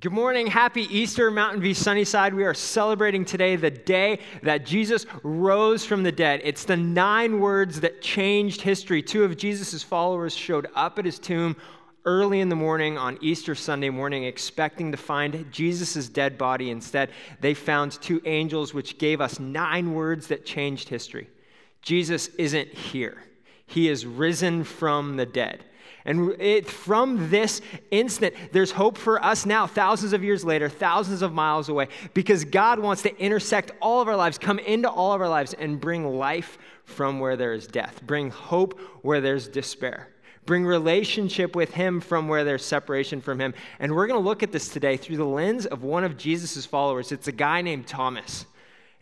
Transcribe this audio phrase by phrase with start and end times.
[0.00, 0.48] Good morning.
[0.48, 2.34] Happy Easter, Mountain View Sunnyside.
[2.34, 6.40] We are celebrating today the day that Jesus rose from the dead.
[6.42, 9.00] It's the nine words that changed history.
[9.00, 11.54] Two of Jesus' followers showed up at his tomb
[12.04, 16.70] early in the morning on Easter Sunday morning, expecting to find Jesus' dead body.
[16.70, 17.10] Instead,
[17.40, 21.30] they found two angels, which gave us nine words that changed history.
[21.80, 23.22] Jesus isn't here,
[23.66, 25.64] he is risen from the dead.
[26.06, 27.60] And it, from this
[27.90, 32.44] instant, there's hope for us now, thousands of years later, thousands of miles away, because
[32.44, 35.80] God wants to intersect all of our lives, come into all of our lives, and
[35.80, 40.08] bring life from where there is death, bring hope where there's despair.
[40.46, 43.52] Bring relationship with Him from where there's separation from Him.
[43.80, 46.64] And we're going to look at this today through the lens of one of Jesus'
[46.64, 47.10] followers.
[47.10, 48.46] It's a guy named Thomas.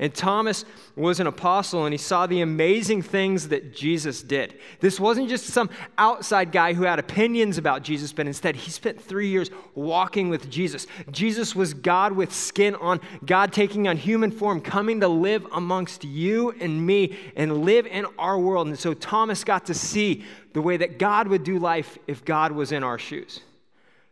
[0.01, 0.65] And Thomas
[0.97, 4.59] was an apostle and he saw the amazing things that Jesus did.
[4.81, 9.01] This wasn't just some outside guy who had opinions about Jesus, but instead he spent
[9.01, 10.89] three years walking with Jesus.
[11.13, 16.03] Jesus was God with skin on, God taking on human form, coming to live amongst
[16.03, 18.67] you and me and live in our world.
[18.67, 22.51] And so Thomas got to see the way that God would do life if God
[22.51, 23.43] was in our shoes.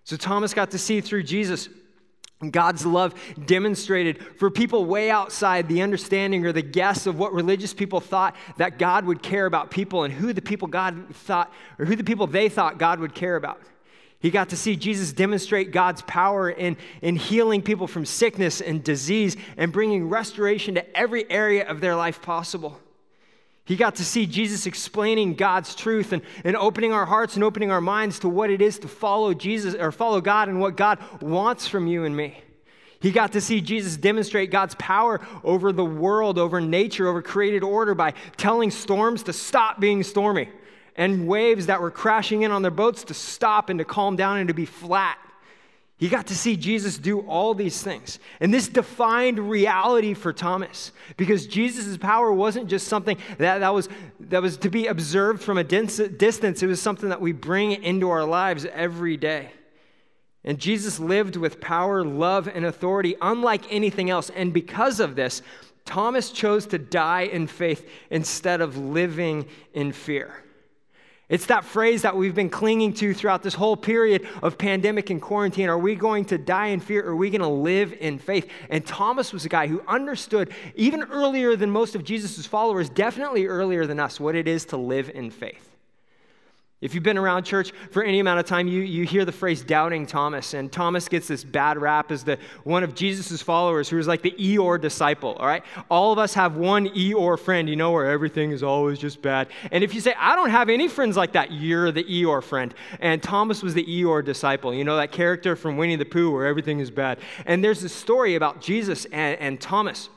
[0.04, 1.68] So Thomas got to see through Jesus
[2.50, 3.14] God's love
[3.46, 8.34] demonstrated for people way outside the understanding or the guess of what religious people thought
[8.56, 12.04] that God would care about people and who the people God thought or who the
[12.04, 13.60] people they thought God would care about.
[14.20, 18.82] He got to see Jesus demonstrate God's power in, in healing people from sickness and
[18.82, 22.78] disease and bringing restoration to every area of their life possible.
[23.64, 27.70] He got to see Jesus explaining God's truth and, and opening our hearts and opening
[27.70, 30.98] our minds to what it is to follow Jesus or follow God and what God
[31.20, 32.42] wants from you and me.
[32.98, 37.62] He got to see Jesus demonstrate God's power over the world, over nature, over created
[37.62, 40.48] order by telling storms to stop being stormy
[40.96, 44.38] and waves that were crashing in on their boats to stop and to calm down
[44.38, 45.18] and to be flat.
[46.02, 48.18] He got to see Jesus do all these things.
[48.40, 53.88] And this defined reality for Thomas because Jesus' power wasn't just something that, that, was,
[54.18, 58.10] that was to be observed from a distance, it was something that we bring into
[58.10, 59.52] our lives every day.
[60.42, 64.28] And Jesus lived with power, love, and authority unlike anything else.
[64.30, 65.40] And because of this,
[65.84, 70.42] Thomas chose to die in faith instead of living in fear.
[71.32, 75.20] It's that phrase that we've been clinging to throughout this whole period of pandemic and
[75.20, 75.70] quarantine.
[75.70, 78.50] Are we going to die in fear or are we going to live in faith?
[78.68, 83.46] And Thomas was a guy who understood, even earlier than most of Jesus' followers, definitely
[83.46, 85.70] earlier than us, what it is to live in faith.
[86.82, 89.62] If you've been around church for any amount of time, you, you hear the phrase
[89.62, 90.52] doubting Thomas.
[90.52, 94.20] And Thomas gets this bad rap as the one of Jesus' followers who is like
[94.20, 95.62] the Eeyore disciple, all right?
[95.88, 99.46] All of us have one Eeyore friend, you know, where everything is always just bad.
[99.70, 102.74] And if you say, I don't have any friends like that, you're the Eeyore friend.
[102.98, 106.46] And Thomas was the Eeyore disciple, you know, that character from Winnie the Pooh where
[106.46, 107.20] everything is bad.
[107.46, 110.08] And there's this story about Jesus and, and Thomas.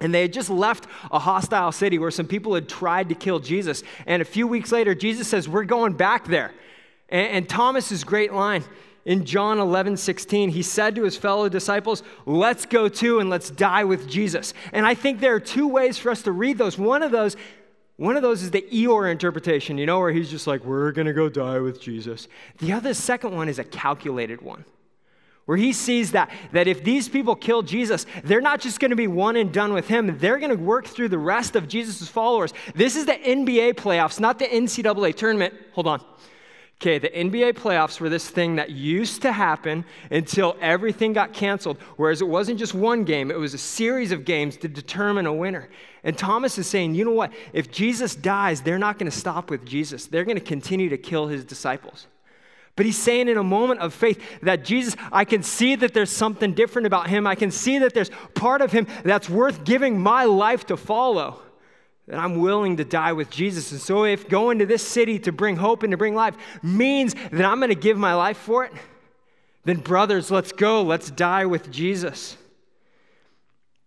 [0.00, 3.38] And they had just left a hostile city where some people had tried to kill
[3.38, 3.82] Jesus.
[4.06, 6.52] And a few weeks later, Jesus says, We're going back there.
[7.08, 8.64] And, and Thomas's great line
[9.06, 13.48] in John 11, 16, he said to his fellow disciples, Let's go too and let's
[13.48, 14.52] die with Jesus.
[14.72, 16.76] And I think there are two ways for us to read those.
[16.76, 17.36] One of those,
[17.96, 21.06] one of those is the Eeyore interpretation, you know, where he's just like, We're going
[21.06, 22.28] to go die with Jesus.
[22.58, 24.66] The other second one is a calculated one
[25.46, 28.96] where he sees that, that if these people kill Jesus, they're not just going to
[28.96, 32.08] be one and done with him, they're going to work through the rest of Jesus'
[32.08, 32.52] followers.
[32.74, 35.54] This is the NBA playoffs, not the NCAA tournament.
[35.72, 36.04] Hold on.
[36.78, 41.78] Okay, the NBA playoffs were this thing that used to happen until everything got canceled,
[41.96, 45.32] whereas it wasn't just one game, it was a series of games to determine a
[45.32, 45.70] winner.
[46.04, 47.32] And Thomas is saying, you know what?
[47.54, 50.98] If Jesus dies, they're not going to stop with Jesus, they're going to continue to
[50.98, 52.08] kill his disciples.
[52.76, 56.10] But he's saying in a moment of faith that Jesus, I can see that there's
[56.10, 57.26] something different about him.
[57.26, 61.40] I can see that there's part of him that's worth giving my life to follow.
[62.06, 63.72] That I'm willing to die with Jesus.
[63.72, 67.14] And so, if going to this city to bring hope and to bring life means
[67.14, 68.72] that I'm going to give my life for it,
[69.64, 70.82] then, brothers, let's go.
[70.82, 72.36] Let's die with Jesus.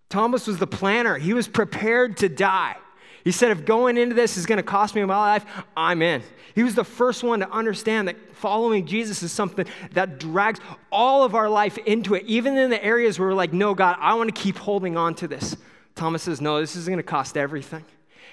[0.10, 2.76] Thomas was the planner, he was prepared to die.
[3.24, 5.46] He said, if going into this is going to cost me my life,
[5.76, 6.24] I'm in.
[6.56, 10.60] He was the first one to understand that following Jesus is something that drags
[10.92, 13.98] all of our life into it, even in the areas where we're like, no, God,
[14.00, 15.56] I want to keep holding on to this.
[15.96, 17.86] Thomas says, no, this is going to cost everything.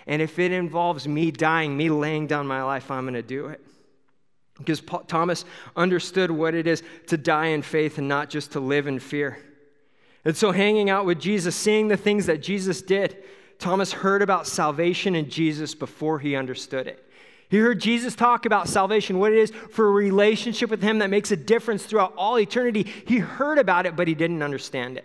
[0.06, 3.46] And if it involves me dying, me laying down my life, I'm going to do
[3.46, 3.60] it.
[4.58, 5.44] Because Paul, Thomas
[5.74, 9.38] understood what it is to die in faith and not just to live in fear.
[10.24, 13.22] And so, hanging out with Jesus, seeing the things that Jesus did,
[13.58, 17.02] Thomas heard about salvation in Jesus before he understood it.
[17.48, 21.10] He heard Jesus talk about salvation, what it is for a relationship with Him that
[21.10, 22.82] makes a difference throughout all eternity.
[23.06, 25.04] He heard about it, but he didn't understand it.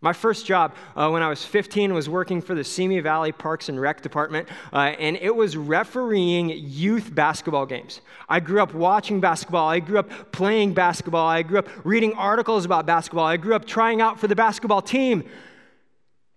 [0.00, 3.68] My first job uh, when I was 15 was working for the Simi Valley Parks
[3.68, 8.00] and Rec Department, uh, and it was refereeing youth basketball games.
[8.28, 9.68] I grew up watching basketball.
[9.68, 11.28] I grew up playing basketball.
[11.28, 13.26] I grew up reading articles about basketball.
[13.26, 15.22] I grew up trying out for the basketball team.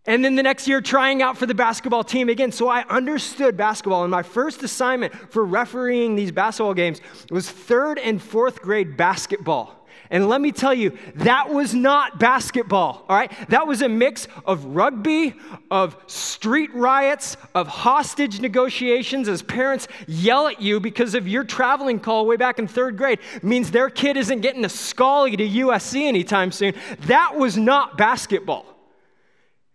[0.07, 2.51] And then the next year, trying out for the basketball team again.
[2.51, 4.03] So I understood basketball.
[4.03, 9.85] And my first assignment for refereeing these basketball games was third and fourth grade basketball.
[10.11, 13.31] And let me tell you, that was not basketball, all right?
[13.49, 15.33] That was a mix of rugby,
[15.71, 21.99] of street riots, of hostage negotiations as parents yell at you because of your traveling
[21.99, 26.03] call way back in third grade means their kid isn't getting a Scully to USC
[26.03, 26.75] anytime soon.
[27.07, 28.74] That was not basketball.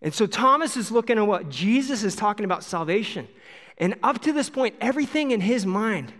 [0.02, 3.28] And so Thomas is looking at what Jesus is talking about salvation.
[3.78, 6.12] And up to this point, everything in his mind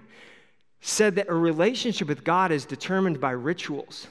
[0.81, 4.07] said that a relationship with God is determined by rituals,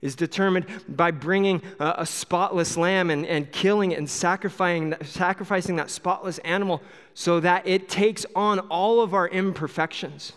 [0.00, 5.76] is determined by bringing a, a spotless lamb and, and killing it and sacrificing, sacrificing
[5.76, 6.82] that spotless animal
[7.12, 10.32] so that it takes on all of our imperfections.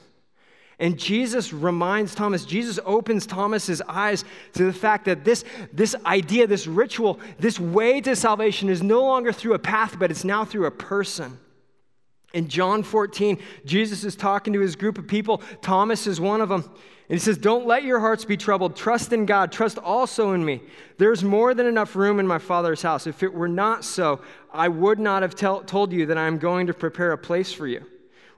[0.83, 6.45] And Jesus reminds Thomas, Jesus opens Thomas's eyes to the fact that this, this idea,
[6.45, 10.43] this ritual, this way to salvation is no longer through a path, but it's now
[10.43, 11.39] through a person.
[12.33, 15.41] In John 14, Jesus is talking to his group of people.
[15.61, 16.63] Thomas is one of them.
[16.63, 18.75] And he says, Don't let your hearts be troubled.
[18.75, 19.53] Trust in God.
[19.53, 20.61] Trust also in me.
[20.97, 23.07] There's more than enough room in my Father's house.
[23.07, 24.19] If it were not so,
[24.51, 27.53] I would not have tell, told you that I am going to prepare a place
[27.53, 27.85] for you.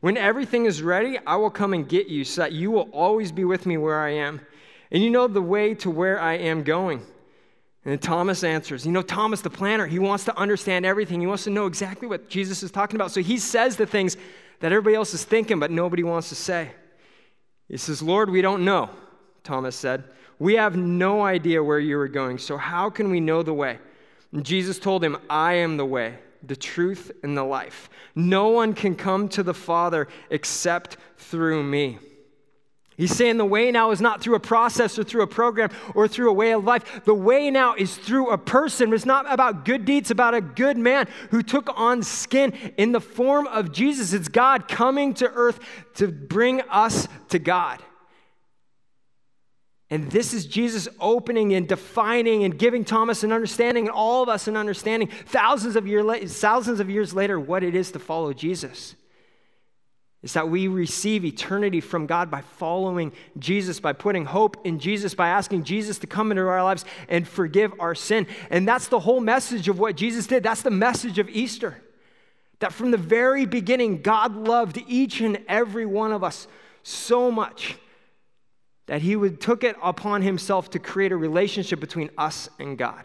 [0.01, 3.31] When everything is ready, I will come and get you so that you will always
[3.31, 4.41] be with me where I am.
[4.91, 7.01] And you know the way to where I am going.
[7.85, 11.21] And Thomas answers, you know, Thomas, the planner, he wants to understand everything.
[11.21, 13.11] He wants to know exactly what Jesus is talking about.
[13.11, 14.17] So he says the things
[14.59, 16.71] that everybody else is thinking, but nobody wants to say.
[17.67, 18.89] He says, Lord, we don't know,
[19.43, 20.03] Thomas said.
[20.39, 23.79] We have no idea where you are going, so how can we know the way?
[24.31, 27.89] And Jesus told him, I am the way, the truth, and the life.
[28.15, 31.99] No one can come to the Father except through me.
[32.97, 36.07] He's saying the way now is not through a process or through a program or
[36.07, 37.03] through a way of life.
[37.03, 38.93] The way now is through a person.
[38.93, 42.93] It's not about good deeds, it's about a good man who took on skin in
[42.93, 44.13] the form of Jesus.
[44.13, 45.59] It's God coming to earth
[45.95, 47.81] to bring us to God.
[49.89, 54.29] And this is Jesus opening and defining and giving Thomas an understanding and all of
[54.29, 58.33] us an understanding thousands of, year, thousands of years later what it is to follow
[58.33, 58.95] Jesus
[60.25, 65.13] is that we receive eternity from God by following Jesus, by putting hope in Jesus,
[65.13, 68.25] by asking Jesus to come into our lives and forgive our sin.
[68.49, 70.41] And that's the whole message of what Jesus did.
[70.41, 71.79] That's the message of Easter.
[72.57, 76.47] That from the very beginning, God loved each and every one of us
[76.81, 77.75] so much
[78.87, 83.03] that he would took it upon himself to create a relationship between us and God.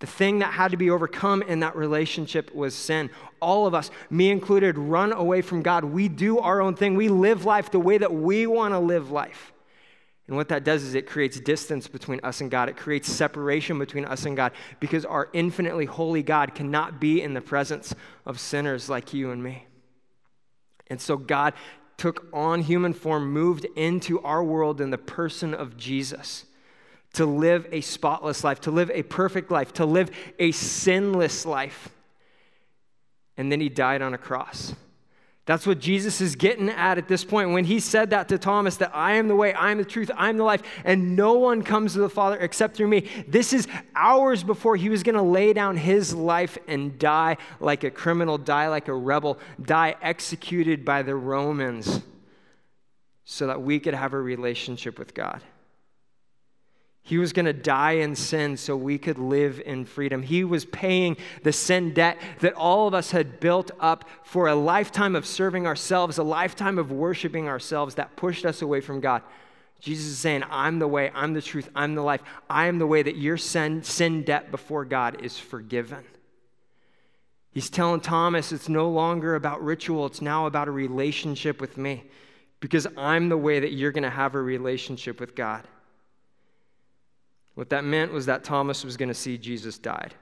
[0.00, 3.10] The thing that had to be overcome in that relationship was sin.
[3.40, 5.84] All of us, me included, run away from God.
[5.84, 6.94] We do our own thing.
[6.94, 9.52] We live life the way that we want to live life.
[10.28, 12.68] And what that does is it creates distance between us and God.
[12.68, 17.34] It creates separation between us and God because our infinitely holy God cannot be in
[17.34, 19.66] the presence of sinners like you and me.
[20.88, 21.54] And so God
[21.98, 26.46] took on human form, moved into our world in the person of Jesus
[27.12, 31.90] to live a spotless life, to live a perfect life, to live a sinless life.
[33.36, 34.74] And then he died on a cross.
[35.48, 37.52] That's what Jesus is getting at at this point.
[37.52, 40.10] When he said that to Thomas, that I am the way, I am the truth,
[40.14, 43.08] I am the life, and no one comes to the Father except through me.
[43.26, 47.82] This is hours before he was going to lay down his life and die like
[47.82, 52.02] a criminal, die like a rebel, die executed by the Romans
[53.24, 55.40] so that we could have a relationship with God.
[57.08, 60.22] He was going to die in sin so we could live in freedom.
[60.22, 64.54] He was paying the sin debt that all of us had built up for a
[64.54, 69.22] lifetime of serving ourselves, a lifetime of worshiping ourselves that pushed us away from God.
[69.80, 72.20] Jesus is saying, I'm the way, I'm the truth, I'm the life.
[72.50, 76.04] I am the way that your sin, sin debt before God is forgiven.
[77.52, 82.04] He's telling Thomas it's no longer about ritual, it's now about a relationship with me
[82.60, 85.66] because I'm the way that you're going to have a relationship with God.
[87.58, 90.14] What that meant was that Thomas was going to see Jesus died.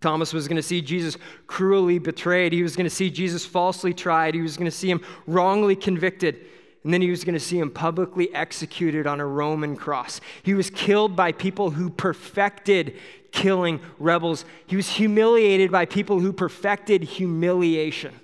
[0.00, 2.54] Thomas was going to see Jesus cruelly betrayed.
[2.54, 4.34] He was going to see Jesus falsely tried.
[4.34, 6.46] He was going to see him wrongly convicted.
[6.82, 10.22] And then he was going to see him publicly executed on a Roman cross.
[10.42, 12.96] He was killed by people who perfected
[13.30, 14.46] killing rebels.
[14.66, 18.14] He was humiliated by people who perfected humiliation.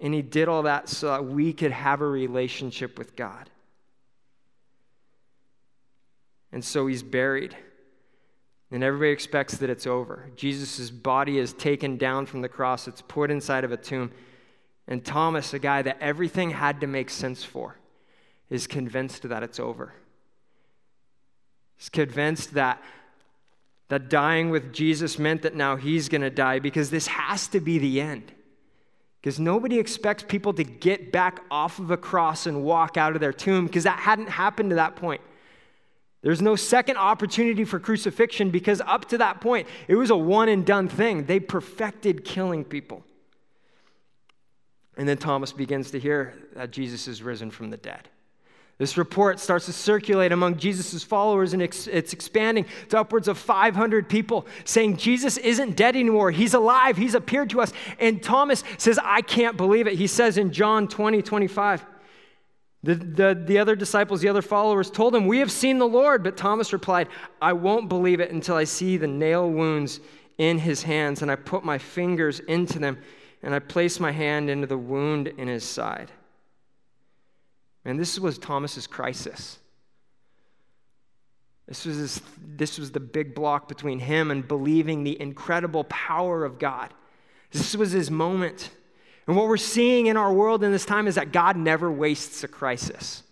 [0.00, 3.48] And he did all that so that we could have a relationship with God.
[6.56, 7.54] And so he's buried.
[8.70, 10.30] And everybody expects that it's over.
[10.36, 14.10] Jesus' body is taken down from the cross, it's put inside of a tomb.
[14.88, 17.76] And Thomas, a guy that everything had to make sense for,
[18.48, 19.92] is convinced that it's over.
[21.76, 22.82] He's convinced that,
[23.88, 27.60] that dying with Jesus meant that now he's going to die because this has to
[27.60, 28.32] be the end.
[29.20, 33.20] Because nobody expects people to get back off of a cross and walk out of
[33.20, 35.20] their tomb because that hadn't happened to that point.
[36.22, 40.48] There's no second opportunity for crucifixion because up to that point, it was a one
[40.48, 41.26] and done thing.
[41.26, 43.04] They perfected killing people.
[44.96, 48.08] And then Thomas begins to hear that Jesus is risen from the dead.
[48.78, 54.06] This report starts to circulate among Jesus' followers, and it's, expanding to upwards of 500
[54.06, 56.30] people saying, Jesus isn't dead anymore.
[56.30, 56.98] He's alive.
[56.98, 57.72] He's appeared to us.
[57.98, 59.94] And Thomas says, I can't believe it.
[59.94, 61.86] He says in John 20, 25,
[62.86, 66.22] the, the, the other disciples, the other followers told him, We have seen the Lord.
[66.22, 67.08] But Thomas replied,
[67.42, 69.98] I won't believe it until I see the nail wounds
[70.38, 72.98] in his hands, and I put my fingers into them,
[73.42, 76.12] and I place my hand into the wound in his side.
[77.84, 79.58] And this was Thomas's crisis.
[81.66, 86.44] This was, his, this was the big block between him and believing the incredible power
[86.44, 86.94] of God.
[87.50, 88.70] This was his moment.
[89.26, 92.44] And what we're seeing in our world in this time is that God never wastes
[92.44, 93.22] a crisis.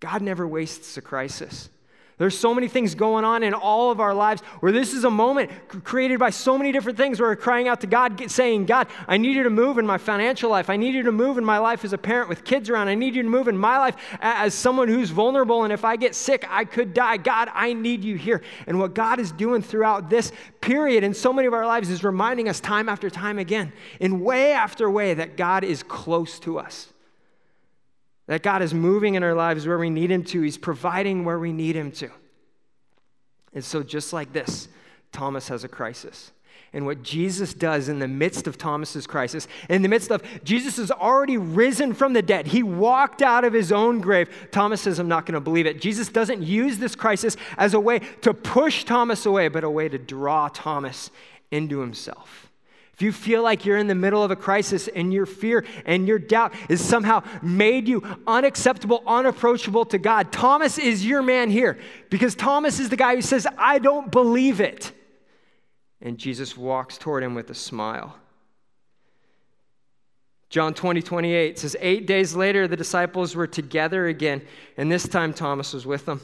[0.00, 1.68] God never wastes a crisis.
[2.16, 5.10] There's so many things going on in all of our lives where this is a
[5.10, 5.50] moment
[5.82, 9.16] created by so many different things where we're crying out to God, saying, God, I
[9.16, 10.70] need you to move in my financial life.
[10.70, 12.86] I need you to move in my life as a parent with kids around.
[12.86, 15.64] I need you to move in my life as someone who's vulnerable.
[15.64, 17.16] And if I get sick, I could die.
[17.16, 18.42] God, I need you here.
[18.68, 20.30] And what God is doing throughout this
[20.60, 24.20] period in so many of our lives is reminding us time after time again, in
[24.20, 26.93] way after way, that God is close to us.
[28.26, 31.38] That God is moving in our lives where we need Him to, He's providing where
[31.38, 32.10] we need Him to.
[33.52, 34.68] And so, just like this,
[35.12, 36.32] Thomas has a crisis.
[36.74, 40.76] And what Jesus does in the midst of Thomas's crisis, in the midst of Jesus
[40.78, 44.28] has already risen from the dead, he walked out of his own grave.
[44.50, 45.80] Thomas says, I'm not going to believe it.
[45.80, 49.88] Jesus doesn't use this crisis as a way to push Thomas away, but a way
[49.88, 51.12] to draw Thomas
[51.52, 52.50] into himself.
[52.94, 56.06] If you feel like you're in the middle of a crisis and your fear and
[56.06, 61.76] your doubt is somehow made you unacceptable, unapproachable to God, Thomas is your man here
[62.08, 64.92] because Thomas is the guy who says, I don't believe it.
[66.00, 68.16] And Jesus walks toward him with a smile.
[70.48, 74.42] John 20, 28 says, Eight days later, the disciples were together again,
[74.76, 76.20] and this time Thomas was with them.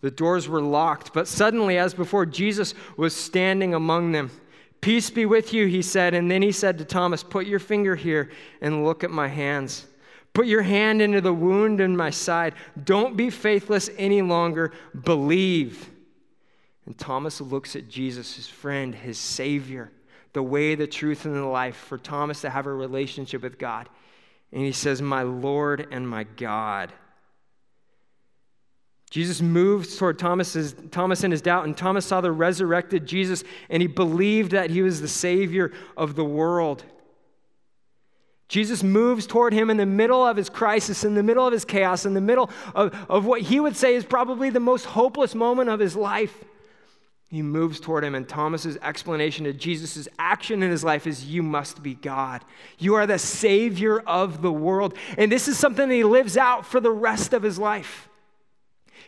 [0.00, 4.30] The doors were locked, but suddenly, as before, Jesus was standing among them.
[4.80, 6.14] Peace be with you, he said.
[6.14, 8.30] And then he said to Thomas, Put your finger here
[8.60, 9.86] and look at my hands.
[10.32, 12.54] Put your hand into the wound in my side.
[12.84, 14.72] Don't be faithless any longer.
[15.04, 15.90] Believe.
[16.86, 19.90] And Thomas looks at Jesus, his friend, his Savior,
[20.32, 23.88] the way, the truth, and the life, for Thomas to have a relationship with God.
[24.52, 26.92] And he says, My Lord and my God.
[29.10, 33.80] Jesus moved toward Thomas's, Thomas in his doubt, and Thomas saw the resurrected Jesus, and
[33.80, 36.84] he believed that he was the Savior of the world.
[38.48, 41.64] Jesus moves toward him in the middle of his crisis, in the middle of his
[41.64, 45.34] chaos, in the middle of, of what he would say is probably the most hopeless
[45.34, 46.44] moment of his life.
[47.28, 51.42] He moves toward him, and Thomas's explanation to Jesus' action in his life is You
[51.42, 52.42] must be God.
[52.78, 54.96] You are the Savior of the world.
[55.18, 58.08] And this is something that he lives out for the rest of his life.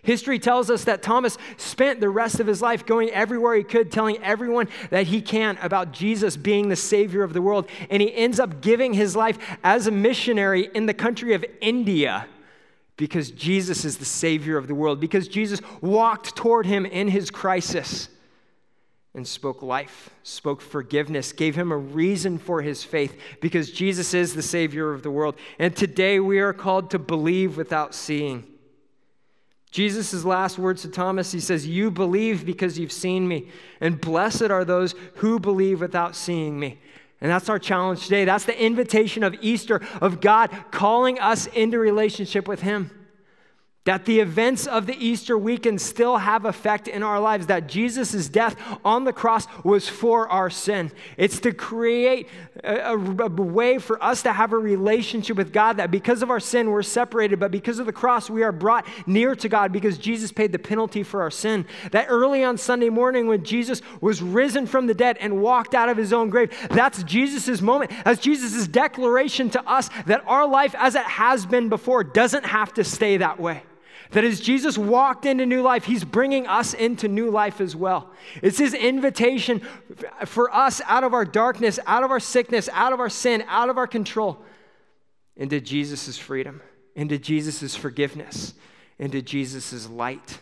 [0.02, 3.92] History tells us that Thomas spent the rest of his life going everywhere he could,
[3.92, 7.68] telling everyone that he can about Jesus being the Savior of the world.
[7.90, 12.26] And he ends up giving his life as a missionary in the country of India
[12.96, 17.30] because Jesus is the Savior of the world, because Jesus walked toward him in his
[17.30, 18.10] crisis
[19.14, 24.34] and spoke life, spoke forgiveness, gave him a reason for his faith because Jesus is
[24.34, 25.36] the Savior of the world.
[25.58, 28.44] And today we are called to believe without seeing.
[29.70, 33.48] Jesus' last words to Thomas, he says, You believe because you've seen me,
[33.80, 36.78] and blessed are those who believe without seeing me.
[37.20, 38.24] And that's our challenge today.
[38.24, 42.90] That's the invitation of Easter, of God calling us into relationship with Him.
[43.90, 48.28] That the events of the Easter weekend still have effect in our lives, that Jesus'
[48.28, 48.54] death
[48.84, 50.92] on the cross was for our sin.
[51.16, 52.28] It's to create
[52.62, 56.30] a, a, a, way for us to have a relationship with God, that because of
[56.30, 59.72] our sin, we're separated, but because of the cross, we are brought near to God
[59.72, 61.66] because Jesus paid the penalty for our sin.
[61.90, 65.88] That early on Sunday morning, when Jesus was risen from the dead and walked out
[65.88, 70.76] of his own grave, that's Jesus' moment, as Jesus' declaration to us that our life,
[70.78, 73.64] as it has been before, doesn't have to stay that way.
[74.10, 78.10] That as Jesus walked into new life, he's bringing us into new life as well.
[78.42, 79.62] It's his invitation
[80.24, 83.68] for us out of our darkness, out of our sickness, out of our sin, out
[83.68, 84.42] of our control,
[85.36, 86.60] into Jesus' freedom,
[86.96, 88.54] into Jesus' forgiveness,
[88.98, 90.40] into Jesus' light,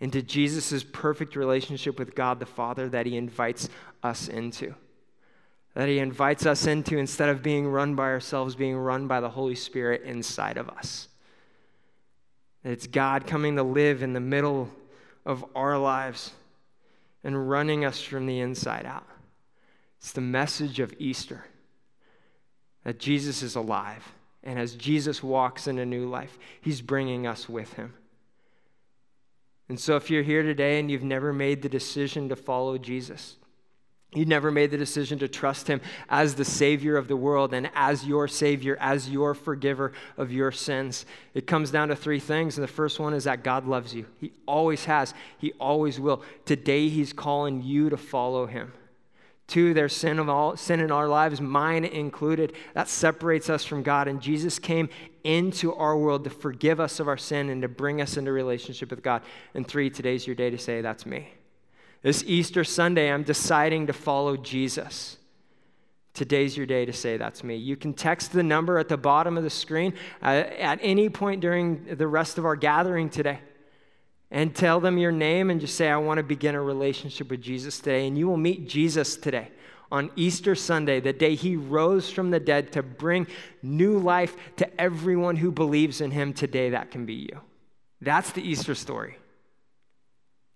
[0.00, 3.68] into Jesus' perfect relationship with God the Father that he invites
[4.02, 4.74] us into.
[5.74, 9.30] That he invites us into instead of being run by ourselves, being run by the
[9.30, 11.08] Holy Spirit inside of us.
[12.64, 14.70] It's God coming to live in the middle
[15.26, 16.32] of our lives
[17.24, 19.06] and running us from the inside out.
[19.98, 21.44] It's the message of Easter
[22.84, 24.12] that Jesus is alive.
[24.44, 27.94] And as Jesus walks in a new life, he's bringing us with him.
[29.68, 33.36] And so, if you're here today and you've never made the decision to follow Jesus,
[34.14, 37.70] you never made the decision to trust him as the Savior of the world and
[37.74, 41.06] as your Savior, as your forgiver of your sins.
[41.32, 42.58] It comes down to three things.
[42.58, 44.04] And the first one is that God loves you.
[44.20, 46.22] He always has, He always will.
[46.44, 48.72] Today, He's calling you to follow Him.
[49.46, 52.52] Two, there's sin, of all, sin in our lives, mine included.
[52.74, 54.08] That separates us from God.
[54.08, 54.90] And Jesus came
[55.24, 58.90] into our world to forgive us of our sin and to bring us into relationship
[58.90, 59.22] with God.
[59.54, 61.32] And three, today's your day to say, That's me.
[62.02, 65.18] This Easter Sunday, I'm deciding to follow Jesus.
[66.14, 67.56] Today's your day to say that's me.
[67.56, 71.40] You can text the number at the bottom of the screen uh, at any point
[71.40, 73.38] during the rest of our gathering today
[74.30, 77.40] and tell them your name and just say, I want to begin a relationship with
[77.40, 78.06] Jesus today.
[78.06, 79.50] And you will meet Jesus today
[79.92, 83.26] on Easter Sunday, the day he rose from the dead to bring
[83.62, 86.70] new life to everyone who believes in him today.
[86.70, 87.40] That can be you.
[88.00, 89.16] That's the Easter story.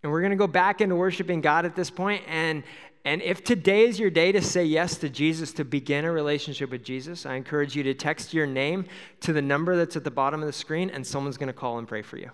[0.06, 2.22] And we're going to go back into worshiping God at this point.
[2.28, 2.62] And,
[3.04, 6.70] and if today is your day to say yes to Jesus, to begin a relationship
[6.70, 8.84] with Jesus, I encourage you to text your name
[9.22, 11.78] to the number that's at the bottom of the screen, and someone's going to call
[11.78, 12.30] and pray for you.